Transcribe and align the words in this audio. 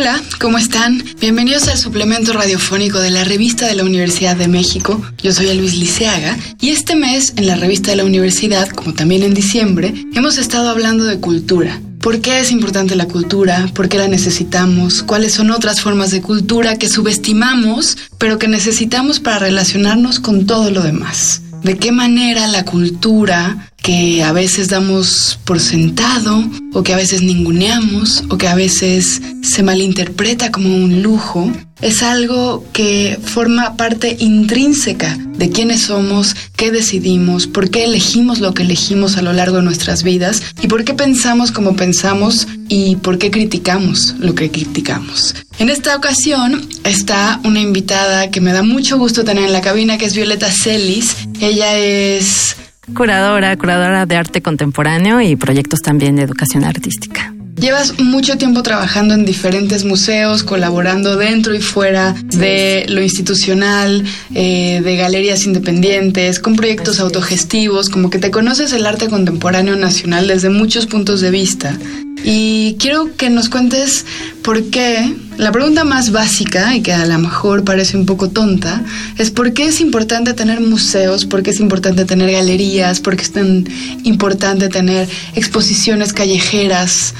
Hola, 0.00 0.22
¿cómo 0.38 0.58
están? 0.58 1.02
Bienvenidos 1.20 1.66
al 1.66 1.76
suplemento 1.76 2.32
radiofónico 2.32 3.00
de 3.00 3.10
la 3.10 3.24
revista 3.24 3.66
de 3.66 3.74
la 3.74 3.82
Universidad 3.82 4.36
de 4.36 4.46
México. 4.46 5.02
Yo 5.24 5.32
soy 5.32 5.52
Luis 5.54 5.76
Liceaga 5.76 6.38
y 6.60 6.68
este 6.68 6.94
mes 6.94 7.32
en 7.34 7.48
la 7.48 7.56
revista 7.56 7.90
de 7.90 7.96
la 7.96 8.04
universidad, 8.04 8.68
como 8.68 8.94
también 8.94 9.24
en 9.24 9.34
diciembre, 9.34 9.92
hemos 10.14 10.38
estado 10.38 10.68
hablando 10.68 11.02
de 11.02 11.18
cultura. 11.18 11.80
¿Por 12.00 12.20
qué 12.20 12.38
es 12.38 12.52
importante 12.52 12.94
la 12.94 13.06
cultura? 13.06 13.68
¿Por 13.74 13.88
qué 13.88 13.98
la 13.98 14.06
necesitamos? 14.06 15.02
¿Cuáles 15.02 15.34
son 15.34 15.50
otras 15.50 15.80
formas 15.80 16.12
de 16.12 16.22
cultura 16.22 16.76
que 16.76 16.88
subestimamos, 16.88 17.98
pero 18.18 18.38
que 18.38 18.46
necesitamos 18.46 19.18
para 19.18 19.40
relacionarnos 19.40 20.20
con 20.20 20.46
todo 20.46 20.70
lo 20.70 20.82
demás? 20.82 21.42
¿De 21.64 21.76
qué 21.76 21.90
manera 21.90 22.46
la 22.46 22.64
cultura 22.64 23.68
que 23.88 24.22
a 24.22 24.32
veces 24.32 24.68
damos 24.68 25.38
por 25.46 25.60
sentado 25.60 26.44
o 26.74 26.82
que 26.82 26.92
a 26.92 26.98
veces 26.98 27.22
ninguneamos 27.22 28.22
o 28.28 28.36
que 28.36 28.46
a 28.46 28.54
veces 28.54 29.22
se 29.40 29.62
malinterpreta 29.62 30.52
como 30.52 30.76
un 30.76 31.02
lujo, 31.02 31.50
es 31.80 32.02
algo 32.02 32.66
que 32.74 33.18
forma 33.24 33.78
parte 33.78 34.14
intrínseca 34.20 35.16
de 35.38 35.48
quiénes 35.48 35.84
somos, 35.84 36.36
qué 36.54 36.70
decidimos, 36.70 37.46
por 37.46 37.70
qué 37.70 37.84
elegimos 37.84 38.40
lo 38.40 38.52
que 38.52 38.64
elegimos 38.64 39.16
a 39.16 39.22
lo 39.22 39.32
largo 39.32 39.56
de 39.56 39.62
nuestras 39.62 40.02
vidas 40.02 40.42
y 40.60 40.66
por 40.66 40.84
qué 40.84 40.92
pensamos 40.92 41.50
como 41.50 41.74
pensamos 41.74 42.46
y 42.68 42.96
por 42.96 43.16
qué 43.16 43.30
criticamos 43.30 44.16
lo 44.18 44.34
que 44.34 44.50
criticamos. 44.50 45.34
En 45.58 45.70
esta 45.70 45.96
ocasión 45.96 46.68
está 46.84 47.40
una 47.42 47.62
invitada 47.62 48.30
que 48.30 48.42
me 48.42 48.52
da 48.52 48.62
mucho 48.62 48.98
gusto 48.98 49.24
tener 49.24 49.44
en 49.44 49.54
la 49.54 49.62
cabina, 49.62 49.96
que 49.96 50.04
es 50.04 50.14
Violeta 50.14 50.52
Celis. 50.52 51.16
Ella 51.40 51.78
es 51.78 52.54
Curadora, 52.94 53.56
curadora 53.56 54.06
de 54.06 54.16
arte 54.16 54.42
contemporáneo 54.42 55.20
y 55.20 55.36
proyectos 55.36 55.80
también 55.80 56.16
de 56.16 56.22
educación 56.22 56.64
artística. 56.64 57.32
Llevas 57.60 57.98
mucho 57.98 58.38
tiempo 58.38 58.62
trabajando 58.62 59.14
en 59.14 59.24
diferentes 59.24 59.84
museos, 59.84 60.44
colaborando 60.44 61.16
dentro 61.16 61.54
y 61.54 61.60
fuera 61.60 62.14
de 62.22 62.86
lo 62.88 63.02
institucional, 63.02 64.04
eh, 64.32 64.80
de 64.84 64.96
galerías 64.96 65.44
independientes, 65.44 66.38
con 66.38 66.54
proyectos 66.54 67.00
autogestivos, 67.00 67.88
como 67.88 68.10
que 68.10 68.18
te 68.18 68.30
conoces 68.30 68.72
el 68.72 68.86
arte 68.86 69.08
contemporáneo 69.08 69.74
nacional 69.74 70.28
desde 70.28 70.50
muchos 70.50 70.86
puntos 70.86 71.20
de 71.20 71.32
vista. 71.32 71.76
Y 72.24 72.76
quiero 72.78 73.16
que 73.16 73.30
nos 73.30 73.48
cuentes 73.48 74.04
por 74.42 74.70
qué, 74.70 75.14
la 75.36 75.52
pregunta 75.52 75.84
más 75.84 76.10
básica 76.10 76.74
y 76.74 76.82
que 76.82 76.92
a 76.92 77.06
lo 77.06 77.18
mejor 77.18 77.64
parece 77.64 77.96
un 77.96 78.06
poco 78.06 78.30
tonta, 78.30 78.82
es 79.18 79.30
por 79.30 79.52
qué 79.52 79.66
es 79.66 79.80
importante 79.80 80.34
tener 80.34 80.60
museos, 80.60 81.26
por 81.26 81.42
qué 81.42 81.50
es 81.50 81.60
importante 81.60 82.04
tener 82.04 82.30
galerías, 82.30 83.00
por 83.00 83.16
qué 83.16 83.22
es 83.22 83.32
tan 83.32 83.66
importante 84.04 84.68
tener 84.68 85.08
exposiciones 85.34 86.12
callejeras 86.12 87.14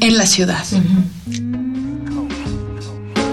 en 0.00 0.18
la 0.18 0.26
ciudad. 0.26 0.64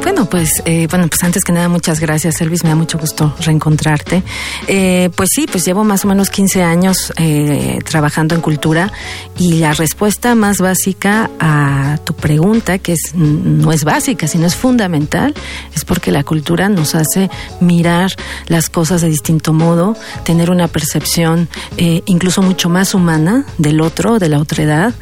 Bueno, 0.03 0.25
pues, 0.25 0.49
eh, 0.65 0.87
bueno, 0.89 1.07
pues 1.07 1.23
antes 1.23 1.43
que 1.43 1.51
nada, 1.51 1.69
muchas 1.69 1.99
gracias, 1.99 2.41
Elvis. 2.41 2.63
Me 2.63 2.69
da 2.69 2.75
mucho 2.75 2.97
gusto 2.97 3.35
reencontrarte. 3.39 4.23
Eh, 4.67 5.11
pues 5.15 5.29
sí, 5.31 5.45
pues 5.49 5.63
llevo 5.63 5.83
más 5.83 6.05
o 6.05 6.07
menos 6.07 6.31
15 6.31 6.63
años 6.63 7.13
eh, 7.17 7.77
trabajando 7.85 8.33
en 8.33 8.41
cultura 8.41 8.91
y 9.37 9.59
la 9.59 9.73
respuesta 9.73 10.33
más 10.33 10.57
básica 10.57 11.29
a 11.39 11.99
tu 12.03 12.15
pregunta, 12.15 12.79
que 12.79 12.93
es 12.93 13.13
no 13.13 13.71
es 13.71 13.83
básica, 13.83 14.27
sino 14.27 14.47
es 14.47 14.55
fundamental, 14.55 15.35
es 15.75 15.85
porque 15.85 16.11
la 16.11 16.23
cultura 16.23 16.67
nos 16.67 16.95
hace 16.95 17.29
mirar 17.59 18.11
las 18.47 18.69
cosas 18.69 19.01
de 19.01 19.09
distinto 19.09 19.53
modo, 19.53 19.95
tener 20.23 20.49
una 20.49 20.67
percepción 20.67 21.47
incluso 21.77 22.41
mucho 22.41 22.69
más 22.69 22.95
humana 22.95 23.45
del 23.59 23.81
otro, 23.81 24.17
de 24.17 24.29
la 24.29 24.39
otra 24.39 24.63
edad. 24.63 24.93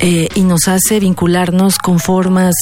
Eh, 0.00 0.28
y 0.34 0.42
nos 0.42 0.68
hace 0.68 1.00
vincularnos 1.00 1.78
con 1.78 1.98
formas 1.98 2.54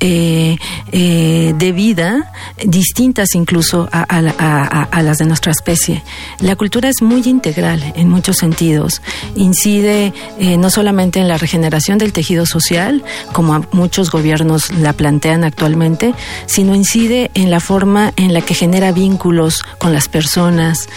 eh, 0.00 0.56
eh, 0.90 1.52
de 1.56 1.72
vida 1.72 2.32
distintas 2.64 3.34
incluso 3.34 3.88
a, 3.92 4.02
a, 4.02 5.02
las 5.02 5.18
de 5.18 5.26
nuestra 5.26 5.52
especie. 5.52 6.02
La 6.40 6.56
cultura 6.56 6.88
es 6.88 7.02
muy 7.02 7.22
integral 7.26 7.92
en 7.94 8.08
muchos 8.08 8.38
sentidos. 8.38 9.02
Incide 9.36 10.12
no 10.58 10.70
solamente 10.70 11.20
en 11.20 11.28
la 11.28 11.38
regeneración 11.38 11.98
del 11.98 12.12
tejido 12.12 12.46
social, 12.46 13.04
como 13.32 13.64
muchos 13.72 14.10
gobiernos 14.10 14.72
la 14.72 14.92
plantean 14.92 15.44
actualmente, 15.44 16.14
sino 16.46 16.74
incide 16.74 17.30
en 17.34 17.50
la 17.50 17.60
forma 17.60 18.12
en 18.16 18.32
la 18.32 18.40
que 18.40 18.54
genera 18.54 18.92
vínculos 18.92 19.62
con 19.78 19.92
las 19.92 20.08
personas, 20.08 20.88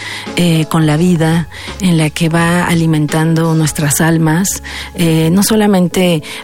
con 0.68 0.86
la 0.86 0.96
vida, 0.96 1.48
en 1.80 1.96
la 1.98 2.10
que 2.10 2.28
va 2.28 2.64
alimentando 2.64 3.54
nuestras 3.54 4.00
almas, 4.00 4.62
no 4.98 5.42
solamente 5.42 5.81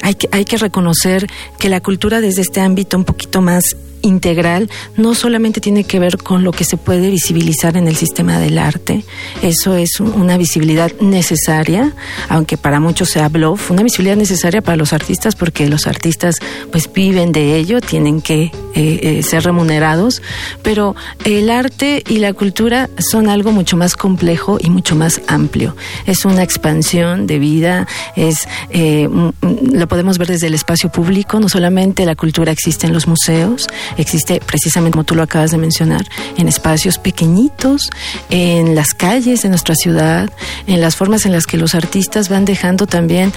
hay 0.02 0.14
que, 0.14 0.28
hay 0.32 0.44
que 0.44 0.56
reconocer 0.56 1.26
que 1.58 1.68
la 1.68 1.80
cultura 1.80 2.20
desde 2.20 2.42
este 2.42 2.60
ámbito 2.60 2.96
un 2.96 3.04
poquito 3.04 3.42
más 3.42 3.76
integral 4.02 4.70
no 4.96 5.14
solamente 5.14 5.60
tiene 5.60 5.84
que 5.84 5.98
ver 5.98 6.18
con 6.18 6.44
lo 6.44 6.52
que 6.52 6.64
se 6.64 6.76
puede 6.76 7.10
visibilizar 7.10 7.76
en 7.76 7.88
el 7.88 7.96
sistema 7.96 8.38
del 8.38 8.58
arte, 8.58 9.04
eso 9.42 9.76
es 9.76 10.00
una 10.00 10.36
visibilidad 10.36 10.92
necesaria, 11.00 11.94
aunque 12.28 12.56
para 12.56 12.80
muchos 12.80 13.10
sea 13.10 13.28
bluff, 13.28 13.70
una 13.70 13.82
visibilidad 13.82 14.16
necesaria 14.16 14.62
para 14.62 14.76
los 14.76 14.92
artistas 14.92 15.34
porque 15.34 15.68
los 15.68 15.86
artistas 15.86 16.36
pues 16.70 16.90
viven 16.92 17.32
de 17.32 17.56
ello, 17.56 17.80
tienen 17.80 18.20
que 18.20 18.52
eh, 18.78 19.00
eh, 19.02 19.22
ser 19.24 19.42
remunerados, 19.42 20.22
pero 20.62 20.94
el 21.24 21.50
arte 21.50 22.04
y 22.06 22.18
la 22.18 22.32
cultura 22.32 22.88
son 23.00 23.28
algo 23.28 23.50
mucho 23.50 23.76
más 23.76 23.96
complejo 23.96 24.58
y 24.60 24.70
mucho 24.70 24.94
más 24.94 25.20
amplio. 25.26 25.74
Es 26.06 26.24
una 26.24 26.44
expansión 26.44 27.26
de 27.26 27.40
vida, 27.40 27.88
es 28.14 28.46
eh, 28.70 29.08
lo 29.42 29.88
podemos 29.88 30.18
ver 30.18 30.28
desde 30.28 30.46
el 30.46 30.54
espacio 30.54 30.92
público, 30.92 31.40
no 31.40 31.48
solamente 31.48 32.06
la 32.06 32.14
cultura 32.14 32.52
existe 32.52 32.86
en 32.86 32.92
los 32.92 33.08
museos, 33.08 33.66
existe 33.96 34.40
precisamente 34.46 34.92
como 34.92 35.02
tú 35.02 35.16
lo 35.16 35.24
acabas 35.24 35.50
de 35.50 35.58
mencionar, 35.58 36.06
en 36.36 36.46
espacios 36.46 36.98
pequeñitos, 36.98 37.90
en 38.30 38.76
las 38.76 38.94
calles 38.94 39.42
de 39.42 39.48
nuestra 39.48 39.74
ciudad, 39.74 40.30
en 40.68 40.80
las 40.80 40.94
formas 40.94 41.26
en 41.26 41.32
las 41.32 41.48
que 41.48 41.56
los 41.56 41.74
artistas 41.74 42.28
van 42.28 42.44
dejando 42.44 42.86
también, 42.86 43.32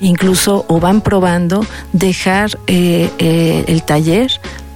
incluso 0.00 0.64
o 0.66 0.80
van 0.80 1.02
probando, 1.02 1.64
dejar 1.92 2.58
el 2.66 3.82
taller 3.84 4.23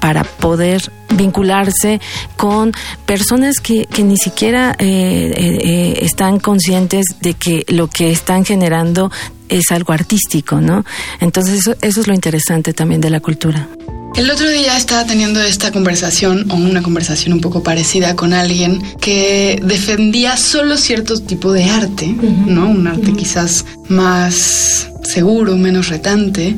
para 0.01 0.25
poder 0.25 0.91
vincularse 1.15 2.01
con 2.37 2.73
personas 3.07 3.59
que, 3.61 3.87
que 3.87 4.05
ni 4.05 4.17
siquiera 4.17 4.77
están 4.79 6.39
conscientes 6.39 7.07
de 7.21 7.35
que 7.35 7.65
lo 7.69 7.89
que 7.89 8.11
están 8.11 8.45
generando 8.45 9.11
es 9.49 9.71
algo 9.71 9.93
artístico, 9.93 10.61
¿no? 10.61 10.85
Entonces 11.21 11.61
eso 11.81 12.01
es 12.01 12.07
lo 12.07 12.15
interesante 12.15 12.73
también 12.73 13.01
de 13.01 13.11
la 13.11 13.21
cultura. 13.21 13.69
El 14.17 14.31
otro 14.31 14.51
día 14.51 14.77
estaba 14.77 15.07
teniendo 15.07 15.41
esta 15.41 15.71
conversación 15.71 16.51
o 16.51 16.57
una 16.57 16.83
conversación 16.83 17.35
un 17.35 17.41
poco 17.41 17.63
parecida 17.63 18.17
con 18.17 18.33
alguien 18.33 18.83
que 19.01 19.61
defendía 19.63 20.37
solo 20.37 20.77
cierto 20.77 21.21
tipo 21.21 21.53
de 21.53 21.65
arte, 21.71 22.09
¿no? 22.09 22.69
Un 22.69 22.89
arte 22.89 23.13
quizás 23.13 23.65
más 23.89 24.88
seguro, 25.13 25.57
menos 25.57 25.89
retante. 25.89 26.57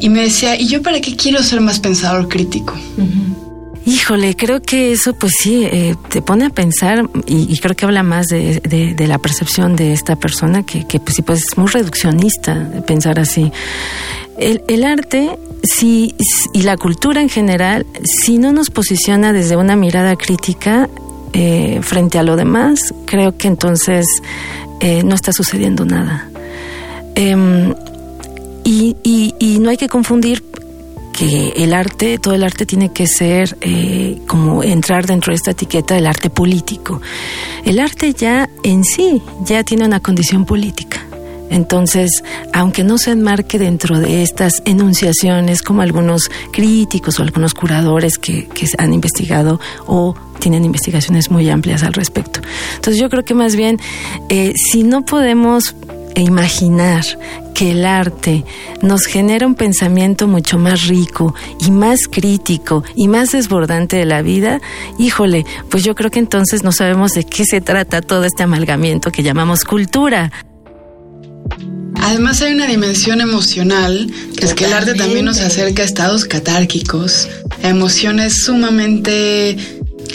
Y 0.00 0.08
me 0.08 0.22
decía, 0.22 0.58
¿y 0.60 0.66
yo 0.66 0.82
para 0.82 1.00
qué 1.00 1.16
quiero 1.16 1.42
ser 1.42 1.60
más 1.60 1.80
pensador 1.80 2.28
crítico? 2.28 2.74
Híjole, 3.84 4.34
creo 4.34 4.60
que 4.60 4.92
eso 4.92 5.14
pues 5.14 5.32
sí, 5.40 5.64
eh, 5.64 5.94
te 6.10 6.20
pone 6.20 6.46
a 6.46 6.50
pensar 6.50 7.08
y, 7.26 7.56
creo 7.58 7.76
que 7.76 7.84
habla 7.84 8.02
más 8.02 8.26
de, 8.26 8.94
la 8.98 9.18
percepción 9.18 9.76
de 9.76 9.92
esta 9.92 10.16
persona 10.16 10.64
que, 10.64 10.84
que 10.86 10.98
pues 10.98 11.14
sí, 11.14 11.22
pues 11.22 11.44
es 11.46 11.56
muy 11.56 11.68
reduccionista 11.68 12.68
pensar 12.84 13.20
así. 13.20 13.52
El, 14.38 14.62
el 14.66 14.84
arte 14.84 15.38
si, 15.62 16.14
y 16.52 16.62
la 16.62 16.76
cultura 16.76 17.20
en 17.20 17.28
general, 17.28 17.86
si 18.04 18.38
no 18.38 18.52
nos 18.52 18.70
posiciona 18.70 19.32
desde 19.32 19.56
una 19.56 19.76
mirada 19.76 20.16
crítica 20.16 20.88
eh, 21.32 21.80
frente 21.82 22.18
a 22.18 22.22
lo 22.22 22.36
demás, 22.36 22.94
creo 23.04 23.36
que 23.36 23.48
entonces 23.48 24.06
eh, 24.80 25.02
no 25.04 25.14
está 25.14 25.32
sucediendo 25.32 25.84
nada. 25.84 26.28
Em, 27.16 27.74
y, 28.64 28.94
y, 29.02 29.58
no 29.58 29.70
hay 29.70 29.76
que 29.76 29.88
confundir 29.88 30.42
que 31.16 31.54
el 31.56 31.72
arte, 31.72 32.18
todo 32.18 32.34
el 32.34 32.44
arte 32.44 32.66
tiene 32.66 32.92
que 32.92 33.06
ser 33.06 33.56
eh, 33.62 34.18
como 34.26 34.62
entrar 34.62 35.06
dentro 35.06 35.30
de 35.30 35.36
esta 35.36 35.52
etiqueta 35.52 35.94
del 35.94 36.06
arte 36.06 36.28
político. 36.28 37.00
El 37.64 37.80
arte 37.80 38.12
ya 38.12 38.50
en 38.62 38.84
sí 38.84 39.22
ya 39.44 39.64
tiene 39.64 39.86
una 39.86 40.00
condición 40.00 40.44
política. 40.44 41.06
Entonces, 41.48 42.22
aunque 42.52 42.84
no 42.84 42.98
se 42.98 43.12
enmarque 43.12 43.58
dentro 43.58 43.98
de 43.98 44.22
estas 44.22 44.62
enunciaciones 44.64 45.62
como 45.62 45.80
algunos 45.80 46.30
críticos 46.52 47.18
o 47.18 47.22
algunos 47.22 47.54
curadores 47.54 48.18
que, 48.18 48.48
han 48.78 48.92
investigado 48.92 49.60
o 49.86 50.14
tienen 50.40 50.64
investigaciones 50.64 51.30
muy 51.30 51.48
amplias 51.48 51.82
al 51.82 51.94
respecto. 51.94 52.40
Entonces 52.74 53.00
yo 53.00 53.08
creo 53.08 53.24
que 53.24 53.34
más 53.34 53.56
bien, 53.56 53.78
eh, 54.28 54.52
si 54.56 54.82
no 54.82 55.04
podemos 55.04 55.74
imaginar 56.20 57.04
que 57.54 57.72
el 57.72 57.86
arte 57.86 58.44
nos 58.82 59.06
genera 59.06 59.46
un 59.46 59.54
pensamiento 59.54 60.26
mucho 60.26 60.58
más 60.58 60.86
rico 60.86 61.34
y 61.60 61.70
más 61.70 62.08
crítico 62.08 62.84
y 62.94 63.08
más 63.08 63.32
desbordante 63.32 63.96
de 63.96 64.04
la 64.04 64.22
vida, 64.22 64.60
híjole, 64.98 65.46
pues 65.70 65.84
yo 65.84 65.94
creo 65.94 66.10
que 66.10 66.18
entonces 66.18 66.64
no 66.64 66.72
sabemos 66.72 67.12
de 67.12 67.24
qué 67.24 67.44
se 67.44 67.60
trata 67.60 68.02
todo 68.02 68.24
este 68.24 68.42
amalgamiento 68.42 69.10
que 69.10 69.22
llamamos 69.22 69.64
cultura. 69.64 70.32
Además 72.02 72.40
hay 72.42 72.54
una 72.54 72.66
dimensión 72.66 73.20
emocional, 73.20 74.10
que 74.36 74.46
es 74.46 74.54
que 74.54 74.66
el 74.66 74.72
arte 74.72 74.94
también 74.94 75.24
nos 75.24 75.40
acerca 75.40 75.82
a 75.82 75.86
estados 75.86 76.24
catárquicos, 76.24 77.28
a 77.62 77.68
emociones 77.68 78.44
sumamente 78.44 79.56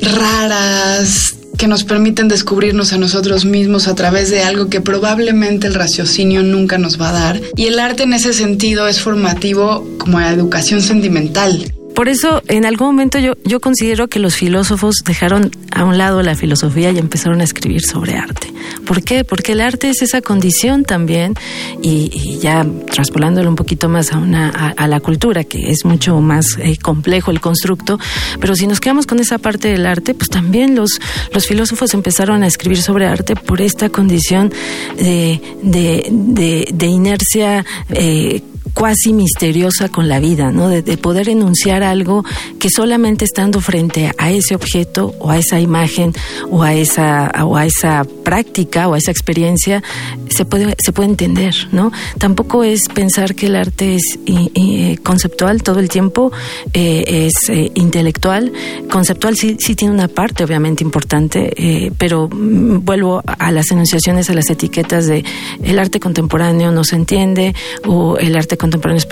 raras, 0.01 1.35
que 1.61 1.67
nos 1.67 1.83
permiten 1.83 2.27
descubrirnos 2.27 2.91
a 2.91 2.97
nosotros 2.97 3.45
mismos 3.45 3.87
a 3.87 3.93
través 3.93 4.31
de 4.31 4.41
algo 4.41 4.67
que 4.67 4.81
probablemente 4.81 5.67
el 5.67 5.75
raciocinio 5.75 6.41
nunca 6.41 6.79
nos 6.79 6.99
va 6.99 7.09
a 7.09 7.11
dar. 7.11 7.41
Y 7.55 7.67
el 7.67 7.79
arte 7.79 8.01
en 8.01 8.13
ese 8.13 8.33
sentido 8.33 8.87
es 8.87 8.99
formativo 8.99 9.87
como 9.99 10.19
educación 10.19 10.81
sentimental. 10.81 11.71
Por 12.01 12.09
eso, 12.09 12.41
en 12.47 12.65
algún 12.65 12.87
momento 12.87 13.19
yo, 13.19 13.33
yo 13.43 13.59
considero 13.59 14.07
que 14.07 14.17
los 14.17 14.35
filósofos 14.35 15.03
dejaron 15.05 15.51
a 15.69 15.83
un 15.83 15.99
lado 15.99 16.23
la 16.23 16.33
filosofía 16.33 16.89
y 16.89 16.97
empezaron 16.97 17.41
a 17.41 17.43
escribir 17.43 17.81
sobre 17.83 18.15
arte. 18.15 18.51
¿Por 18.87 19.03
qué? 19.03 19.23
Porque 19.23 19.51
el 19.51 19.61
arte 19.61 19.91
es 19.91 20.01
esa 20.01 20.19
condición 20.19 20.83
también, 20.83 21.35
y, 21.79 22.39
ya 22.39 22.65
traspolándolo 22.91 23.47
un 23.49 23.55
poquito 23.55 23.87
más 23.87 24.13
a, 24.13 24.17
una, 24.17 24.49
a, 24.49 24.87
la 24.87 24.99
cultura, 24.99 25.43
que 25.43 25.69
es 25.69 25.85
mucho 25.85 26.19
más 26.21 26.57
eh, 26.57 26.75
complejo 26.81 27.29
el 27.29 27.39
constructo, 27.39 27.99
pero 28.39 28.55
si 28.55 28.65
nos 28.65 28.79
quedamos 28.79 29.05
con 29.05 29.19
esa 29.19 29.37
parte 29.37 29.67
del 29.67 29.85
arte, 29.85 30.15
pues 30.15 30.31
también 30.31 30.73
los, 30.73 30.99
los 31.31 31.45
filósofos 31.45 31.93
empezaron 31.93 32.41
a 32.41 32.47
escribir 32.47 32.81
sobre 32.81 33.05
arte 33.05 33.35
por 33.35 33.61
esta 33.61 33.89
condición 33.89 34.51
de, 34.97 35.39
de, 35.61 36.87
inercia 36.87 37.63
eh, 37.91 38.41
cuasi 38.73 39.13
misteriosa 39.13 39.89
con 39.89 40.07
la 40.07 40.19
vida, 40.19 40.51
¿no? 40.51 40.69
De, 40.69 40.81
poder 41.01 41.29
enunciar 41.29 41.83
algo 41.83 42.23
que 42.59 42.69
solamente 42.69 43.25
estando 43.25 43.59
frente 43.61 44.11
a 44.17 44.31
ese 44.31 44.55
objeto 44.55 45.15
o 45.19 45.31
a 45.31 45.37
esa 45.37 45.59
imagen 45.59 46.13
o 46.49 46.63
a 46.63 46.73
esa 46.73 47.31
o 47.43 47.57
a 47.57 47.65
esa 47.65 48.03
práctica 48.23 48.87
o 48.87 48.93
a 48.93 48.97
esa 48.97 49.11
experiencia 49.11 49.81
se 50.29 50.45
puede 50.45 50.75
se 50.79 50.91
puede 50.91 51.09
entender, 51.09 51.55
¿no? 51.71 51.91
Tampoco 52.17 52.63
es 52.63 52.81
pensar 52.93 53.35
que 53.35 53.47
el 53.47 53.55
arte 53.55 53.95
es 53.95 54.99
conceptual 55.01 55.63
todo 55.63 55.79
el 55.79 55.89
tiempo, 55.89 56.31
eh, 56.73 57.25
es 57.25 57.49
eh, 57.49 57.71
intelectual. 57.75 58.51
Conceptual 58.89 59.35
sí 59.37 59.57
sí 59.59 59.75
tiene 59.75 59.93
una 59.93 60.07
parte 60.07 60.43
obviamente 60.43 60.83
importante, 60.83 61.53
eh, 61.57 61.91
pero 61.97 62.27
mm, 62.27 62.85
vuelvo 62.85 63.23
a 63.25 63.51
las 63.51 63.71
enunciaciones, 63.71 64.29
a 64.29 64.33
las 64.33 64.49
etiquetas 64.49 65.07
de 65.07 65.23
el 65.63 65.79
arte 65.79 65.99
contemporáneo 65.99 66.71
no 66.71 66.83
se 66.83 66.95
entiende 66.95 67.55
o 67.87 68.17
el 68.17 68.35
arte 68.35 68.57
contemporáneo 68.61 69.03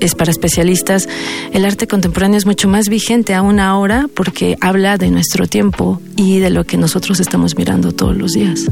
es 0.00 0.14
para 0.14 0.30
especialistas, 0.30 1.08
el 1.52 1.64
arte 1.64 1.86
contemporáneo 1.86 2.38
es 2.38 2.46
mucho 2.46 2.68
más 2.68 2.88
vigente 2.88 3.34
aún 3.34 3.60
ahora 3.60 4.08
porque 4.14 4.56
habla 4.60 4.96
de 4.96 5.10
nuestro 5.10 5.46
tiempo 5.46 6.00
y 6.16 6.38
de 6.38 6.50
lo 6.50 6.64
que 6.64 6.78
nosotros 6.78 7.20
estamos 7.20 7.56
mirando 7.56 7.92
todos 7.92 8.16
los 8.16 8.32
días. 8.32 8.62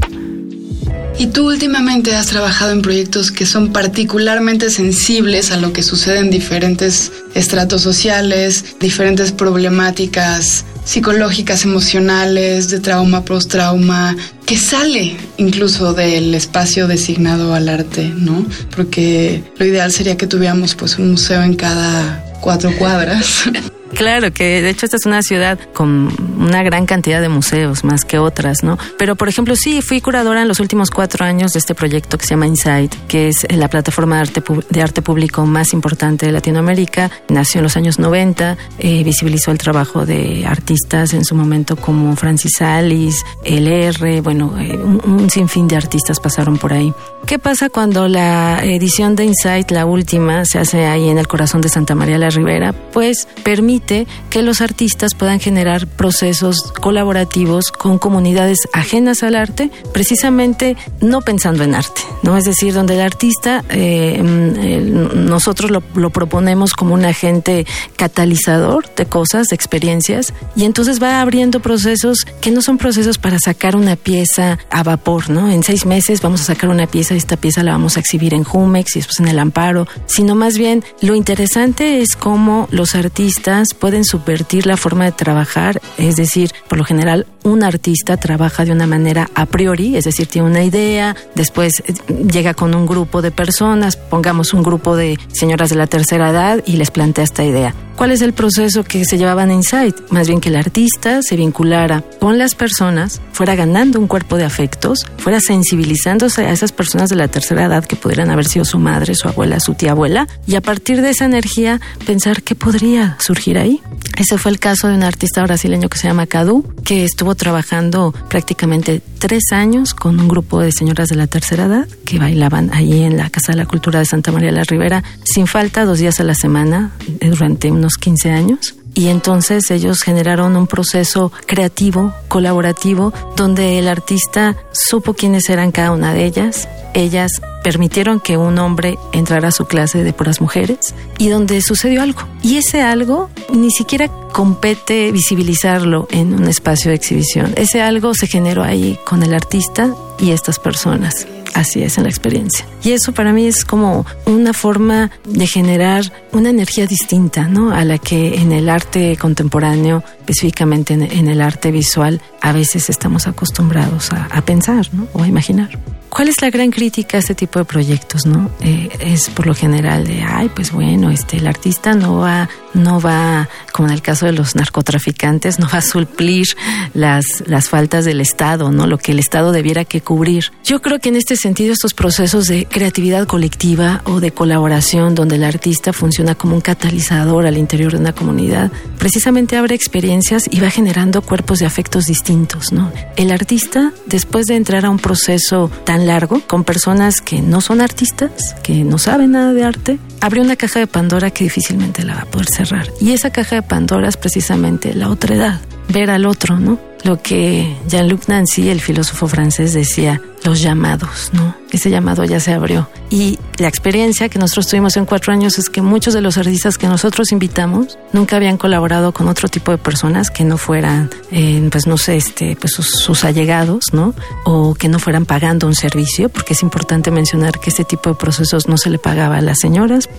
Y 1.19 1.27
tú 1.27 1.47
últimamente 1.47 2.15
has 2.15 2.27
trabajado 2.27 2.71
en 2.71 2.81
proyectos 2.81 3.31
que 3.31 3.45
son 3.45 3.71
particularmente 3.71 4.71
sensibles 4.71 5.51
a 5.51 5.57
lo 5.57 5.71
que 5.71 5.83
sucede 5.83 6.17
en 6.17 6.31
diferentes 6.31 7.11
estratos 7.35 7.81
sociales, 7.83 8.65
diferentes 8.79 9.31
problemáticas 9.31 10.65
psicológicas, 10.85 11.63
emocionales, 11.63 12.69
de 12.69 12.79
trauma, 12.79 13.23
post-trauma, 13.23 14.17
que 14.53 14.59
sale 14.59 15.17
incluso 15.37 15.95
del 15.95 16.35
espacio 16.35 16.87
designado 16.87 17.55
al 17.55 17.69
arte, 17.69 18.13
¿no? 18.15 18.45
Porque 18.75 19.43
lo 19.57 19.65
ideal 19.65 19.91
sería 19.91 20.15
que 20.15 20.27
tuviéramos 20.27 20.75
pues 20.75 20.99
un 20.99 21.09
museo 21.09 21.41
en 21.41 21.55
cada 21.55 22.23
cuatro 22.39 22.71
cuadras. 22.77 23.45
Claro, 23.95 24.33
que 24.33 24.61
de 24.61 24.69
hecho 24.69 24.85
esta 24.85 24.97
es 24.97 25.05
una 25.05 25.21
ciudad 25.21 25.59
con 25.73 26.09
una 26.37 26.63
gran 26.63 26.85
cantidad 26.85 27.21
de 27.21 27.29
museos, 27.29 27.83
más 27.83 28.05
que 28.05 28.17
otras, 28.17 28.63
¿no? 28.63 28.77
Pero, 28.97 29.15
por 29.15 29.29
ejemplo, 29.29 29.55
sí, 29.55 29.81
fui 29.81 30.01
curadora 30.01 30.41
en 30.41 30.47
los 30.47 30.59
últimos 30.59 30.89
cuatro 30.89 31.25
años 31.25 31.53
de 31.53 31.59
este 31.59 31.75
proyecto 31.75 32.17
que 32.17 32.25
se 32.25 32.31
llama 32.31 32.47
Insight, 32.47 32.93
que 33.07 33.27
es 33.27 33.45
la 33.51 33.69
plataforma 33.69 34.21
de 34.69 34.81
arte, 34.81 35.01
público 35.01 35.45
más 35.45 35.73
importante 35.73 36.25
de 36.25 36.31
Latinoamérica. 36.31 37.11
Nació 37.29 37.59
en 37.59 37.63
los 37.63 37.77
años 37.77 37.99
90, 37.99 38.57
eh, 38.79 39.03
visibilizó 39.03 39.51
el 39.51 39.57
trabajo 39.57 40.05
de 40.05 40.45
artistas 40.45 41.13
en 41.13 41.23
su 41.23 41.35
momento 41.35 41.75
como 41.75 42.15
Francis 42.15 42.61
Alice, 42.61 43.19
LR, 43.45 44.21
bueno, 44.21 44.55
eh, 44.59 44.75
un, 44.75 45.01
un 45.05 45.29
sinfín 45.29 45.67
de 45.67 45.75
artistas 45.75 46.19
pasaron 46.19 46.57
por 46.57 46.73
ahí. 46.73 46.93
¿Qué 47.25 47.39
pasa 47.39 47.69
cuando 47.69 48.07
la 48.07 48.63
edición 48.63 49.15
de 49.15 49.25
Insight, 49.25 49.71
la 49.71 49.85
última, 49.85 50.45
se 50.45 50.59
hace 50.59 50.85
ahí 50.85 51.09
en 51.09 51.17
el 51.17 51.27
corazón 51.27 51.61
de 51.61 51.69
Santa 51.69 51.95
María 51.95 52.17
la 52.17 52.29
Ribera? 52.29 52.73
Pues 52.73 53.27
permite 53.43 53.82
que 54.29 54.41
los 54.41 54.61
artistas 54.61 55.13
puedan 55.15 55.39
generar 55.39 55.87
procesos 55.87 56.71
colaborativos 56.79 57.71
con 57.71 57.99
comunidades 57.99 58.59
ajenas 58.73 59.23
al 59.23 59.35
arte, 59.35 59.69
precisamente 59.93 60.77
no 61.01 61.21
pensando 61.21 61.63
en 61.63 61.75
arte, 61.75 62.01
¿no? 62.21 62.37
Es 62.37 62.45
decir, 62.45 62.73
donde 62.73 62.95
el 62.95 63.01
artista, 63.01 63.63
eh, 63.69 64.21
mm, 64.21 65.25
nosotros 65.25 65.71
lo, 65.71 66.09
proponemos 66.09 66.73
como 66.73 66.93
un 66.93 67.05
agente 67.05 67.65
catalizador 67.95 68.93
de 68.95 69.05
cosas, 69.05 69.47
de 69.47 69.55
experiencias, 69.55 70.33
y 70.55 70.65
entonces 70.65 71.01
va 71.01 71.21
abriendo 71.21 71.59
procesos 71.59 72.19
que 72.41 72.51
no 72.51 72.61
son 72.61 72.77
procesos 72.77 73.17
para 73.17 73.39
sacar 73.39 73.75
una 73.75 73.95
pieza 73.95 74.59
a 74.69 74.83
vapor, 74.83 75.29
¿no? 75.29 75.49
En 75.49 75.63
seis 75.63 75.85
meses 75.85 76.21
vamos 76.21 76.41
a 76.41 76.45
sacar 76.45 76.69
una 76.69 76.87
pieza, 76.87 77.15
esta 77.15 77.37
pieza 77.37 77.63
la 77.63 77.71
vamos 77.71 77.97
a 77.97 77.99
exhibir 77.99 78.33
en 78.33 78.43
Jumex 78.43 78.95
y 78.95 78.99
después 78.99 79.19
en 79.19 79.27
el 79.27 79.39
Amparo, 79.39 79.87
sino 80.05 80.35
más 80.35 80.57
bien 80.57 80.83
lo 81.01 81.15
interesante 81.15 82.01
es 82.01 82.15
cómo 82.15 82.67
los 82.71 82.95
artistas 82.95 83.72
pueden 83.73 84.05
subvertir 84.05 84.65
la 84.65 84.77
forma 84.77 85.05
de 85.05 85.11
trabajar, 85.11 85.81
es 85.97 86.15
decir, 86.15 86.51
por 86.67 86.77
lo 86.77 86.83
general 86.83 87.27
un 87.43 87.63
artista 87.63 88.17
trabaja 88.17 88.65
de 88.65 88.71
una 88.71 88.87
manera 88.87 89.29
a 89.35 89.45
priori, 89.45 89.97
es 89.97 90.05
decir, 90.05 90.27
tiene 90.27 90.47
una 90.47 90.63
idea, 90.63 91.15
después 91.35 91.81
eh, 91.81 91.93
llega 92.31 92.53
con 92.53 92.73
un 92.75 92.85
grupo 92.85 93.21
de 93.21 93.31
personas, 93.31 93.97
pongamos 93.97 94.53
un 94.53 94.63
grupo 94.63 94.95
de 94.95 95.17
señoras 95.31 95.69
de 95.69 95.75
la 95.75 95.87
tercera 95.87 96.29
edad 96.29 96.63
y 96.65 96.77
les 96.77 96.91
plantea 96.91 97.23
esta 97.23 97.43
idea. 97.43 97.73
¿Cuál 97.95 98.11
es 98.11 98.21
el 98.21 98.33
proceso 98.33 98.83
que 98.83 99.05
se 99.05 99.17
llevaba 99.17 99.43
en 99.43 99.51
Insight? 99.51 99.95
Más 100.09 100.27
bien 100.27 100.41
que 100.41 100.49
el 100.49 100.55
artista 100.55 101.21
se 101.21 101.35
vinculara 101.35 102.03
con 102.19 102.37
las 102.37 102.55
personas, 102.55 103.21
fuera 103.31 103.55
ganando 103.55 103.99
un 103.99 104.07
cuerpo 104.07 104.35
de 104.35 104.45
afectos, 104.45 105.05
fuera 105.17 105.39
sensibilizándose 105.39 106.45
a 106.45 106.51
esas 106.51 106.71
personas 106.71 107.09
de 107.09 107.15
la 107.15 107.27
tercera 107.27 107.65
edad 107.65 107.85
que 107.85 107.95
pudieran 107.95 108.31
haber 108.31 108.45
sido 108.45 108.65
su 108.65 108.79
madre, 108.79 109.13
su 109.15 109.27
abuela, 109.27 109.59
su 109.59 109.75
tía 109.75 109.91
abuela, 109.91 110.27
y 110.47 110.55
a 110.55 110.61
partir 110.61 111.01
de 111.01 111.11
esa 111.11 111.25
energía 111.25 111.79
pensar 112.05 112.41
qué 112.41 112.55
podría 112.55 113.15
surgir 113.19 113.57
ahí. 113.57 113.81
Ese 114.17 114.37
fue 114.37 114.51
el 114.51 114.59
caso 114.59 114.87
de 114.87 114.95
un 114.95 115.03
artista 115.03 115.41
brasileño 115.43 115.89
que 115.89 115.97
se 115.97 116.07
llama 116.07 116.27
Cadu, 116.27 116.63
que 116.83 117.03
estuvo 117.03 117.35
trabajando 117.35 118.13
prácticamente 118.29 119.01
tres 119.19 119.51
años 119.51 119.93
con 119.93 120.19
un 120.19 120.27
grupo 120.27 120.59
de 120.59 120.71
señoras 120.71 121.09
de 121.09 121.15
la 121.15 121.27
tercera 121.27 121.65
edad 121.65 121.87
que 122.05 122.19
bailaban 122.19 122.73
allí 122.73 123.03
en 123.03 123.17
la 123.17 123.29
Casa 123.29 123.53
de 123.53 123.57
la 123.57 123.65
Cultura 123.65 123.99
de 123.99 124.05
Santa 124.05 124.31
María 124.31 124.51
la 124.51 124.63
Ribera 124.63 125.03
sin 125.23 125.47
falta 125.47 125.85
dos 125.85 125.99
días 125.99 126.19
a 126.19 126.23
la 126.23 126.35
semana 126.35 126.91
eh, 127.21 127.29
durante 127.29 127.71
unos 127.83 127.97
15 127.97 128.31
años. 128.31 128.75
Y 128.95 129.07
entonces 129.07 129.69
ellos 129.71 130.01
generaron 130.03 130.55
un 130.55 130.67
proceso 130.67 131.31
creativo, 131.47 132.13
colaborativo, 132.27 133.11
donde 133.35 133.79
el 133.79 133.87
artista 133.87 134.55
supo 134.71 135.15
quiénes 135.15 135.49
eran 135.49 135.71
cada 135.71 135.91
una 135.91 136.13
de 136.13 136.25
ellas, 136.25 136.67
ellas 136.93 137.41
permitieron 137.63 138.19
que 138.19 138.37
un 138.37 138.59
hombre 138.59 138.99
entrara 139.11 139.47
a 139.47 139.51
su 139.51 139.65
clase 139.65 140.03
de 140.03 140.13
puras 140.13 140.41
mujeres 140.41 140.93
y 141.17 141.29
donde 141.29 141.61
sucedió 141.61 142.03
algo. 142.03 142.21
Y 142.43 142.57
ese 142.57 142.81
algo 142.81 143.31
ni 143.51 143.71
siquiera 143.71 144.09
compete 144.31 145.11
visibilizarlo 145.11 146.07
en 146.11 146.35
un 146.35 146.47
espacio 146.47 146.89
de 146.89 146.95
exhibición. 146.95 147.53
Ese 147.55 147.81
algo 147.81 148.13
se 148.13 148.27
generó 148.27 148.63
ahí 148.63 148.99
con 149.05 149.23
el 149.23 149.33
artista 149.33 149.95
y 150.19 150.31
estas 150.31 150.59
personas. 150.59 151.25
Así 151.53 151.83
es 151.83 151.97
en 151.97 152.03
la 152.03 152.09
experiencia. 152.09 152.65
Y 152.83 152.91
eso 152.91 153.13
para 153.13 153.31
mí 153.31 153.45
es 153.45 153.63
como 153.63 154.05
una 154.25 154.53
forma 154.53 155.11
de 155.25 155.47
generar 155.47 156.11
una 156.31 156.49
energía 156.49 156.87
distinta, 156.87 157.47
¿no? 157.47 157.71
A 157.71 157.85
la 157.85 157.97
que 157.97 158.35
en 158.35 158.51
el 158.51 158.69
arte 158.69 159.17
contemporáneo, 159.17 160.03
específicamente 160.19 160.93
en, 160.93 161.27
el 161.27 161.41
arte 161.41 161.71
visual, 161.71 162.21
a 162.41 162.51
veces 162.53 162.89
estamos 162.89 163.27
acostumbrados 163.27 164.11
a, 164.11 164.41
pensar, 164.41 164.87
¿no? 164.93 165.07
O 165.13 165.23
a 165.23 165.27
imaginar. 165.27 165.77
¿Cuál 166.09 166.27
es 166.27 166.41
la 166.41 166.49
gran 166.49 166.69
crítica 166.69 167.17
a 167.17 167.19
este 167.19 167.33
tipo 167.33 167.59
de 167.59 167.65
proyectos, 167.65 168.25
no? 168.25 168.51
Eh, 168.61 168.89
es 168.99 169.29
por 169.29 169.47
lo 169.47 169.55
general 169.55 170.05
de, 170.05 170.21
ay, 170.21 170.49
pues 170.53 170.71
bueno, 170.71 171.09
este, 171.09 171.37
el 171.37 171.47
artista 171.47 171.93
no 171.93 172.17
va, 172.17 172.49
no 172.73 172.99
va, 172.99 173.49
como 173.71 173.87
en 173.87 173.93
el 173.93 174.01
caso 174.01 174.25
de 174.25 174.31
los 174.31 174.55
narcotraficantes, 174.55 175.59
no 175.59 175.67
va 175.67 175.79
a 175.79 175.81
suplir 175.81 176.47
las, 176.93 177.25
las 177.45 177.69
faltas 177.69 178.05
del 178.05 178.21
Estado, 178.21 178.71
¿no? 178.71 178.87
Lo 178.87 178.97
que 178.97 179.11
el 179.11 179.19
Estado 179.19 179.51
debiera 179.51 179.85
que 179.85 180.01
cubrir. 180.01 180.51
Yo 180.63 180.81
creo 180.81 180.99
que 180.99 181.09
en 181.09 181.15
este 181.15 181.35
sentido 181.35 181.73
estos 181.73 181.93
procesos 181.93 182.45
de 182.45 182.65
creatividad 182.65 183.27
colectiva 183.27 184.01
o 184.05 184.19
de 184.19 184.31
colaboración 184.31 185.15
donde 185.15 185.35
el 185.35 185.43
artista 185.43 185.93
funciona 185.93 186.35
como 186.35 186.55
un 186.55 186.61
catalizador 186.61 187.45
al 187.45 187.57
interior 187.57 187.93
de 187.93 187.99
una 187.99 188.13
comunidad, 188.13 188.71
precisamente 188.97 189.57
abre 189.57 189.75
experiencias 189.75 190.47
y 190.49 190.59
va 190.59 190.69
generando 190.69 191.21
cuerpos 191.21 191.59
de 191.59 191.65
afectos 191.65 192.05
distintos, 192.05 192.71
¿no? 192.71 192.91
El 193.15 193.31
artista, 193.31 193.91
después 194.05 194.45
de 194.47 194.55
entrar 194.55 194.85
a 194.85 194.89
un 194.89 194.99
proceso 194.99 195.69
tan 195.83 196.07
largo 196.07 196.41
con 196.47 196.63
personas 196.63 197.21
que 197.21 197.41
no 197.41 197.61
son 197.61 197.81
artistas, 197.81 198.55
que 198.63 198.83
no 198.83 198.97
saben 198.97 199.31
nada 199.31 199.53
de 199.53 199.63
arte, 199.63 199.99
abrió 200.21 200.43
una 200.43 200.55
caja 200.55 200.79
de 200.79 200.87
Pandora 200.87 201.31
que 201.31 201.43
difícilmente 201.43 202.03
la 202.03 202.15
va 202.15 202.21
a 202.21 202.25
poder 202.25 202.47
cerrar. 202.47 202.62
Y 202.99 203.11
esa 203.11 203.31
caja 203.31 203.55
de 203.55 203.61
Pandora 203.61 204.09
es 204.09 204.17
precisamente 204.17 204.93
la 204.93 205.09
otra 205.09 205.35
edad. 205.35 205.61
ver 205.89 206.09
al 206.09 206.25
otro, 206.25 206.59
¿no? 206.59 206.79
Lo 207.03 207.21
que 207.21 207.75
Jean-Luc 207.87 208.27
Nancy, 208.29 208.69
el 208.69 208.79
filósofo 208.79 209.27
francés, 209.27 209.73
decía, 209.73 210.21
los 210.45 210.61
llamados, 210.61 211.31
¿no? 211.33 211.55
Ese 211.71 211.89
llamado 211.89 212.23
ya 212.23 212.39
se 212.39 212.53
abrió. 212.53 212.89
Y 213.09 213.37
la 213.57 213.67
experiencia 213.67 214.29
que 214.29 214.39
nosotros 214.39 214.67
tuvimos 214.67 214.95
en 214.95 215.05
cuatro 215.05 215.33
años 215.33 215.59
es 215.59 215.69
que 215.69 215.81
muchos 215.81 216.13
de 216.13 216.21
los 216.21 216.37
artistas 216.37 216.77
que 216.77 216.87
nosotros 216.87 217.31
invitamos 217.31 217.97
nunca 218.13 218.37
habían 218.37 218.57
colaborado 218.57 219.11
con 219.11 219.27
otro 219.27 219.49
tipo 219.49 219.71
de 219.71 219.77
personas 219.77 220.31
que 220.31 220.45
no 220.45 220.57
fueran, 220.57 221.09
eh, 221.31 221.67
pues 221.71 221.87
no 221.87 221.97
sé, 221.97 222.15
este, 222.15 222.55
pues 222.55 222.73
sus, 222.73 222.89
sus, 222.89 223.25
allegados, 223.25 223.93
¿no? 223.93 224.13
O 224.45 224.73
que 224.73 224.87
no 224.87 224.99
fueran 224.99 225.25
pagando 225.25 225.67
un 225.67 225.75
servicio, 225.75 226.29
porque 226.29 226.53
es 226.53 226.63
importante 226.63 227.11
mencionar 227.11 227.59
que 227.59 227.69
este 227.69 227.83
tipo 227.83 228.09
de 228.09 228.15
procesos 228.15 228.67
no 228.67 228.77
se 228.77 228.89
le 228.89 228.99
pagaba 228.99 229.37
a 229.37 229.41
las 229.41 229.59
señoras, 229.59 230.09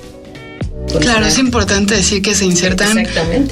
Claro, 1.00 1.26
es 1.26 1.38
importante 1.38 1.96
decir 1.96 2.22
que 2.22 2.34
se 2.34 2.44
insertan 2.44 3.06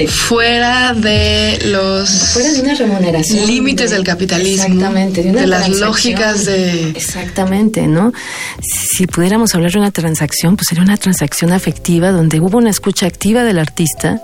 fuera 0.09 0.95
de 0.95 1.59
los 1.67 2.09
fuera 2.33 2.53
de 2.53 2.61
una 2.61 2.75
remuneración. 2.75 3.47
límites 3.47 3.91
del 3.91 4.05
capitalismo, 4.05 4.65
exactamente, 4.65 5.23
de, 5.23 5.47
las 5.47 5.69
lógicas 5.69 6.45
de 6.45 6.91
exactamente, 6.91 7.87
¿no? 7.87 8.12
Si 8.61 9.07
pudiéramos 9.07 9.55
hablar 9.55 9.73
de 9.73 9.79
una 9.79 9.91
transacción, 9.91 10.57
pues 10.57 10.69
sería 10.69 10.85
una 10.85 10.97
transacción 10.97 11.53
afectiva 11.53 12.11
donde 12.11 12.41
hubo 12.41 12.59
una 12.59 12.71
escucha 12.71 13.07
activa 13.07 13.43
del 13.45 13.59
artista, 13.59 14.23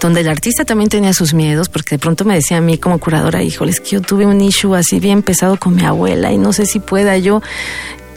donde 0.00 0.20
el 0.20 0.28
artista 0.28 0.64
también 0.64 0.88
tenía 0.88 1.12
sus 1.14 1.34
miedos, 1.34 1.68
porque 1.68 1.96
de 1.96 1.98
pronto 1.98 2.24
me 2.24 2.34
decía 2.34 2.58
a 2.58 2.60
mí 2.60 2.78
como 2.78 2.98
curadora, 2.98 3.42
híjole, 3.42 3.72
es 3.72 3.80
que 3.80 3.90
yo 3.90 4.00
tuve 4.00 4.26
un 4.26 4.40
issue 4.40 4.74
así 4.74 5.00
bien 5.00 5.22
pesado 5.22 5.58
con 5.58 5.74
mi 5.74 5.84
abuela 5.84 6.32
y 6.32 6.38
no 6.38 6.52
sé 6.52 6.66
si 6.66 6.80
pueda 6.80 7.18
yo 7.18 7.42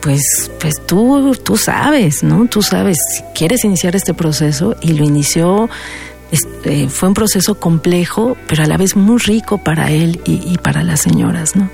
pues, 0.05 0.51
pues 0.59 0.75
tú, 0.85 1.35
tú 1.43 1.57
sabes, 1.57 2.21
¿no? 2.21 2.45
Tú 2.45 2.62
sabes, 2.62 2.95
si 3.12 3.24
quieres 3.33 3.63
iniciar 3.63 3.95
este 3.95 4.13
proceso 4.13 4.75
y 4.79 4.93
lo 4.93 5.03
inició, 5.03 5.67
este, 6.29 6.89
fue 6.89 7.09
un 7.09 7.15
proceso 7.15 7.59
complejo, 7.59 8.38
pero 8.47 8.62
a 8.62 8.67
la 8.67 8.77
vez 8.77 8.95
muy 8.95 9.17
rico 9.17 9.57
para 9.57 9.89
él 9.89 10.21
y, 10.24 10.43
y 10.45 10.59
para 10.59 10.83
las 10.83 11.00
señoras, 11.00 11.55
¿no? 11.55 11.71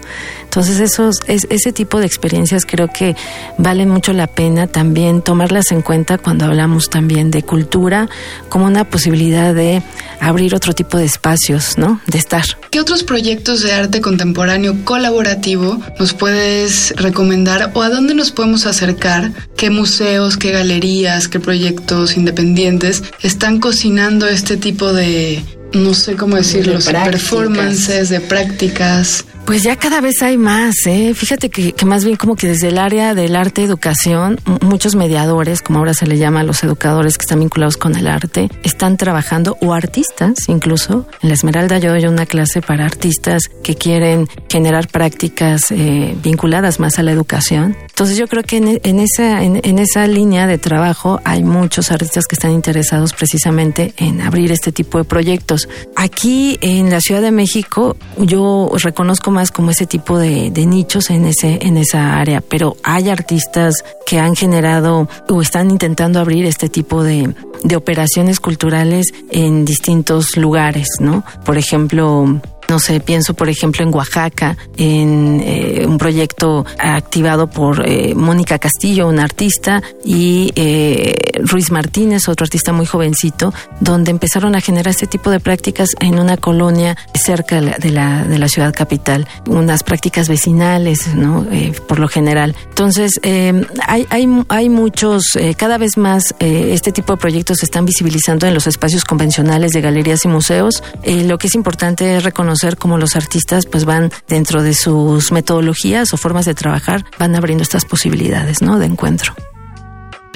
Entonces, 0.52 0.82
esos, 0.82 1.16
es, 1.28 1.48
ese 1.50 1.72
tipo 1.72 2.02
de 2.02 2.06
experiencias 2.06 2.66
creo 2.66 2.90
que 2.90 3.16
valen 3.58 3.88
mucho 3.88 4.12
la 4.12 4.28
pena 4.28 4.68
también 4.68 5.22
tomarlas 5.22 5.72
en 5.72 5.82
cuenta 5.82 6.18
cuando 6.18 6.44
hablamos 6.44 6.90
también 6.90 7.32
de 7.32 7.42
cultura 7.42 8.10
como 8.50 8.66
una 8.66 8.84
posibilidad 8.84 9.56
de 9.56 9.82
abrir 10.20 10.54
otro 10.54 10.74
tipo 10.74 10.98
de 10.98 11.06
espacios, 11.06 11.78
¿no? 11.78 12.02
De 12.06 12.18
estar. 12.18 12.44
¿Qué 12.70 12.82
otros 12.82 13.04
proyectos 13.04 13.62
de 13.62 13.72
arte 13.72 14.02
contemporáneo 14.02 14.76
colaborativo 14.84 15.80
nos 15.98 16.14
puedes 16.14 16.94
recomendar 16.98 17.72
o 17.74 17.82
a 17.82 17.88
dónde 17.88 18.14
nos 18.14 18.34
podemos 18.34 18.66
acercar? 18.66 19.32
¿Qué 19.56 19.70
museos, 19.70 20.36
qué 20.36 20.52
galerías, 20.52 21.30
qué 21.30 21.40
proyectos 21.40 22.18
independientes 22.18 23.04
están 23.22 23.62
cocinando 23.62 24.28
este 24.28 24.58
tipo 24.58 24.92
de 24.92 25.42
no 25.74 25.94
sé 25.94 26.16
cómo 26.16 26.36
decirlo, 26.36 26.80
de 26.80 26.92
performances, 26.92 28.10
de 28.10 28.20
prácticas. 28.20 29.26
Pues 29.46 29.64
ya 29.64 29.76
cada 29.76 30.02
vez 30.02 30.22
hay 30.22 30.38
más, 30.38 30.76
¿eh? 30.86 31.14
Fíjate 31.14 31.50
que, 31.50 31.74
que, 31.74 31.86
más 31.86 32.06
bien 32.06 32.16
como 32.16 32.36
que 32.36 32.48
desde 32.48 32.70
el 32.70 32.78
área 32.78 33.14
del 33.16 33.36
arte 33.36 33.64
educación, 33.64 34.40
muchos 34.62 34.96
mediadores, 34.96 35.62
como 35.62 35.80
ahora 35.80 35.94
se 35.94 36.08
le 36.08 36.18
llama 36.18 36.42
a 36.42 36.44
los 36.44 36.64
educadores 36.64 37.18
que 37.18 37.24
están 37.24 37.40
vinculados 37.40 37.76
con 37.76 37.96
el 37.96 38.08
arte, 38.08 38.50
están 38.64 38.98
trabajando, 38.98 39.58
o 39.62 39.74
artistas 39.74 40.38
incluso. 40.48 41.08
En 41.22 41.30
la 41.30 41.36
Esmeralda 41.36 41.80
yo 41.80 41.92
doy 41.92 42.06
una 42.06 42.26
clase 42.26 42.62
para 42.62 42.86
artistas 42.86 43.44
que 43.64 43.76
quieren 43.76 44.28
generar 44.50 44.88
prácticas 44.88 45.72
eh, 45.72 46.16
vinculadas 46.24 46.80
más 46.80 47.00
a 47.00 47.04
la 47.04 47.12
educación. 47.12 47.76
Entonces 47.82 48.18
yo 48.18 48.28
creo 48.28 48.44
que 48.44 48.58
en, 48.58 49.00
esa, 49.00 49.44
en 49.44 49.80
esa 49.80 50.08
línea 50.08 50.48
de 50.48 50.58
trabajo 50.58 51.20
hay 51.24 51.44
muchos 51.44 51.92
artistas 51.92 52.26
que 52.26 52.36
están 52.36 52.52
interesados 52.52 53.14
precisamente 53.14 53.94
en 53.98 54.22
abrir 54.22 54.52
este 54.52 54.72
tipo 54.72 54.98
de 54.98 55.04
proyectos. 55.04 55.68
Aquí 55.96 56.58
en 56.62 56.90
la 56.90 57.00
Ciudad 57.02 57.22
de 57.22 57.32
México 57.32 57.98
yo 58.18 58.72
reconozco 58.82 59.31
más 59.32 59.52
como 59.52 59.72
ese 59.72 59.88
tipo 59.88 60.20
de, 60.20 60.52
de, 60.52 60.66
nichos 60.66 61.10
en 61.10 61.26
ese 61.26 61.60
en 61.62 61.78
esa 61.78 62.18
área, 62.20 62.42
pero 62.42 62.78
hay 62.84 63.10
artistas 63.10 63.84
que 64.06 64.20
han 64.20 64.36
generado 64.36 65.08
o 65.30 65.42
están 65.42 65.72
intentando 65.72 66.20
abrir 66.20 66.46
este 66.46 66.70
tipo 66.70 67.04
de, 67.04 67.34
de 67.64 67.76
operaciones 67.76 68.40
culturales 68.40 69.08
en 69.30 69.66
distintos 69.66 70.38
lugares, 70.38 70.88
¿no? 71.00 71.24
Por 71.46 71.58
ejemplo, 71.58 72.42
no 72.72 72.80
sé, 72.80 73.02
pienso 73.02 73.34
por 73.34 73.50
ejemplo 73.50 73.84
en 73.84 73.94
Oaxaca, 73.94 74.56
en 74.78 75.44
eh, 75.46 75.84
un 75.86 75.98
proyecto 75.98 76.66
activado 76.80 77.48
por 77.48 77.86
eh, 77.86 78.16
Mónica 78.16 78.60
Castillo, 78.60 79.10
una 79.10 79.24
artista, 79.24 79.84
y 80.06 80.54
eh, 80.56 81.14
Ruiz 81.44 81.70
Martínez, 81.70 82.30
otro 82.30 82.46
artista 82.46 82.72
muy 82.72 82.86
jovencito, 82.86 83.54
donde 83.82 84.10
empezaron 84.10 84.56
a 84.56 84.62
generar 84.62 84.88
este 84.88 85.06
tipo 85.06 85.30
de 85.32 85.42
prácticas 85.42 85.90
en 86.00 86.18
una 86.18 86.38
colonia 86.38 86.96
cerca 87.14 87.60
de 87.60 87.92
la, 87.92 88.24
de 88.24 88.40
la 88.40 88.48
ciudad 88.48 88.74
capital, 88.74 89.28
unas 89.48 89.84
prácticas 89.84 90.30
vecinales, 90.30 91.14
¿no? 91.14 91.46
Por 91.90 92.00
lo 92.00 92.08
general. 92.08 92.56
Entonces, 92.70 93.20
hay, 93.24 94.08
hay, 94.10 94.44
hay 94.48 94.70
muchos, 94.70 95.38
cada 95.58 95.78
vez 95.78 95.98
más 95.98 96.34
este 96.40 96.94
tipo 96.94 97.14
de 97.14 97.18
proyectos 97.18 97.58
se 97.58 97.66
están 97.66 97.86
visibilizando 97.86 98.48
en 98.48 98.54
los 98.54 98.66
espacios 98.66 99.04
convencionales 99.04 99.72
de 99.72 99.82
galerías 99.82 100.24
y 100.24 100.30
museos. 100.30 100.82
lo 101.06 101.38
que 101.38 101.48
es 101.48 101.56
importante 101.56 102.16
es 102.16 102.24
reconocer 102.24 102.61
cómo 102.78 102.98
los 102.98 103.16
artistas 103.16 103.66
pues 103.66 103.86
van 103.86 104.12
dentro 104.28 104.64
de 104.64 104.74
sus 104.74 105.32
metodologías 105.32 106.14
o 106.14 106.18
formas 106.18 106.46
de 106.46 106.54
trabajar, 106.54 107.06
van 107.20 107.36
abriendo 107.36 107.64
estas 107.64 107.86
posibilidades, 107.86 108.62
¿no? 108.62 108.80
De 108.80 108.86
encuentro. 108.86 109.34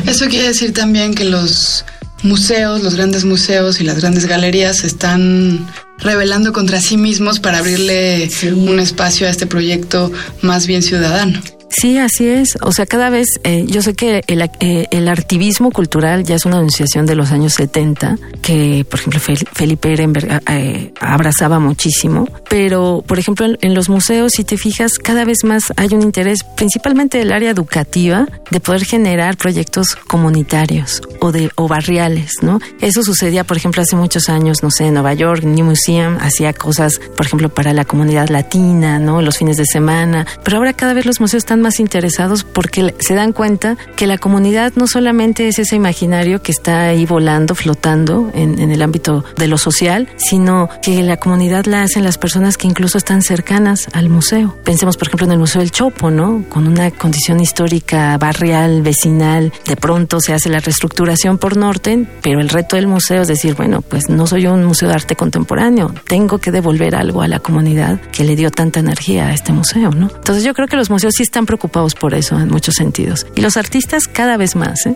Eso 0.05 0.27
quiere 0.27 0.47
decir 0.47 0.73
también 0.73 1.13
que 1.13 1.25
los 1.25 1.85
museos, 2.23 2.83
los 2.83 2.95
grandes 2.95 3.23
museos 3.23 3.79
y 3.79 3.83
las 3.83 3.99
grandes 3.99 4.25
galerías 4.25 4.77
se 4.77 4.87
están 4.87 5.65
rebelando 5.99 6.51
contra 6.53 6.81
sí 6.81 6.97
mismos 6.97 7.39
para 7.39 7.59
abrirle 7.59 8.29
sí. 8.29 8.47
un 8.49 8.79
espacio 8.79 9.27
a 9.27 9.29
este 9.29 9.47
proyecto 9.47 10.11
más 10.41 10.67
bien 10.67 10.81
ciudadano. 10.83 11.41
Sí, 11.77 11.97
así 11.97 12.29
es. 12.29 12.57
O 12.61 12.71
sea, 12.71 12.85
cada 12.85 13.09
vez, 13.09 13.27
eh, 13.43 13.65
yo 13.67 13.81
sé 13.81 13.95
que 13.95 14.23
el, 14.27 14.41
eh, 14.61 14.87
el, 14.91 15.09
artivismo 15.09 15.71
cultural 15.71 16.23
ya 16.23 16.35
es 16.35 16.45
una 16.45 16.55
anunciación 16.57 17.05
de 17.05 17.15
los 17.15 17.33
años 17.33 17.53
70, 17.53 18.17
que 18.41 18.85
por 18.89 19.01
ejemplo 19.01 19.19
Felipe 19.19 19.91
Ehrenberg 19.91 20.41
eh, 20.49 20.93
abrazaba 21.01 21.59
muchísimo, 21.59 22.29
pero 22.49 23.03
por 23.05 23.19
ejemplo 23.19 23.45
en, 23.45 23.57
en, 23.59 23.73
los 23.73 23.89
museos, 23.89 24.31
si 24.33 24.45
te 24.45 24.57
fijas, 24.57 24.99
cada 24.99 25.25
vez 25.25 25.43
más 25.43 25.73
hay 25.75 25.89
un 25.93 26.01
interés, 26.01 26.45
principalmente 26.55 27.17
del 27.17 27.33
área 27.33 27.51
educativa, 27.51 28.25
de 28.51 28.59
poder 28.61 28.85
generar 28.85 29.35
proyectos 29.35 29.95
comunitarios 30.07 31.01
o, 31.19 31.33
de, 31.33 31.49
o 31.55 31.67
barriales, 31.67 32.35
¿no? 32.41 32.59
Eso 32.79 33.03
sucedía, 33.03 33.43
por 33.43 33.57
ejemplo, 33.57 33.81
hace 33.81 33.97
muchos 33.97 34.29
años, 34.29 34.63
no 34.63 34.71
sé, 34.71 34.85
en 34.85 34.93
Nueva 34.93 35.13
York, 35.13 35.43
New 35.43 35.65
Museum 35.65 36.17
hacía 36.21 36.53
cosas, 36.53 37.01
por 37.17 37.25
ejemplo, 37.25 37.49
para 37.49 37.73
la 37.73 37.83
comunidad 37.83 38.29
latina, 38.29 38.97
¿no? 38.97 39.21
Los 39.21 39.37
fines 39.39 39.57
de 39.57 39.65
semana, 39.65 40.25
pero 40.45 40.57
ahora 40.57 40.71
cada 40.71 40.93
vez 40.93 41.05
los 41.05 41.19
museos 41.19 41.43
están 41.43 41.64
más 41.65 41.79
interesados 41.79 42.43
porque 42.43 42.93
se 42.99 43.15
dan 43.15 43.33
cuenta 43.33 43.75
que 43.95 44.05
la 44.05 44.19
comunidad 44.19 44.73
no 44.75 44.85
solamente 44.85 45.47
es 45.47 45.57
ese 45.57 45.75
imaginario 45.75 46.43
que 46.43 46.51
está 46.51 46.83
ahí 46.89 47.07
volando, 47.07 47.55
flotando 47.55 48.29
en, 48.35 48.59
en, 48.59 48.69
el 48.69 48.83
ámbito 48.83 49.25
de 49.35 49.47
lo 49.47 49.57
social, 49.57 50.07
sino 50.15 50.69
que 50.83 51.01
la 51.01 51.17
comunidad 51.17 51.65
la 51.65 51.81
hacen 51.81 52.03
las 52.03 52.19
personas 52.19 52.55
que 52.57 52.67
incluso 52.67 52.99
están 52.99 53.23
cercanas 53.23 53.87
al 53.93 54.09
museo. 54.09 54.55
Pensemos, 54.63 54.95
por 54.95 55.07
ejemplo, 55.07 55.25
en 55.25 55.31
el 55.31 55.39
Museo 55.39 55.61
del 55.61 55.71
Chopo, 55.71 56.11
¿no? 56.11 56.45
Con 56.49 56.67
una 56.67 56.91
condición 56.91 57.39
histórica, 57.39 58.15
barrial, 58.19 58.83
vecinal, 58.83 59.51
de 59.65 59.75
pronto 59.75 60.19
se 60.19 60.33
hace 60.33 60.49
la 60.49 60.59
reestructuración 60.59 61.39
por 61.39 61.57
Norten, 61.57 62.07
pero 62.21 62.41
el 62.41 62.49
reto 62.49 62.75
del 62.75 62.85
museo 62.85 63.23
es 63.23 63.27
decir, 63.27 63.55
bueno, 63.55 63.81
pues 63.81 64.07
no 64.07 64.27
soy 64.27 64.45
un 64.45 64.63
museo 64.65 64.89
de 64.89 64.93
arte 64.93 65.15
contemporáneo, 65.15 65.91
tengo 66.07 66.37
que 66.37 66.51
devolver 66.51 66.95
algo 66.95 67.23
a 67.23 67.27
la 67.27 67.39
comunidad 67.39 67.99
que 68.11 68.23
le 68.23 68.35
dio 68.35 68.51
tanta 68.51 68.79
energía 68.79 69.29
a 69.29 69.33
este 69.33 69.51
museo, 69.51 69.89
¿no? 69.89 70.11
Entonces 70.13 70.43
yo 70.43 70.53
creo 70.53 70.67
que 70.67 70.75
los 70.75 70.91
museos 70.91 71.15
sí 71.15 71.23
están 71.23 71.44
preocupados 71.45 71.95
por 71.95 72.13
eso 72.13 72.39
en 72.39 72.49
muchos 72.49 72.75
sentidos. 72.75 73.25
Y 73.35 73.41
los 73.41 73.57
artistas 73.57 74.07
cada 74.07 74.37
vez 74.37 74.55
más. 74.55 74.85
¿eh? 74.85 74.95